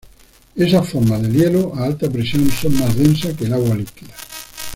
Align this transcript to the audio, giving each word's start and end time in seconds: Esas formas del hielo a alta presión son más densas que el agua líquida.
Esas 0.55 0.89
formas 0.89 1.21
del 1.21 1.31
hielo 1.31 1.73
a 1.75 1.83
alta 1.85 2.09
presión 2.09 2.49
son 2.49 2.75
más 2.79 2.95
densas 2.97 3.37
que 3.37 3.45
el 3.45 3.53
agua 3.53 3.75
líquida. 3.75 4.15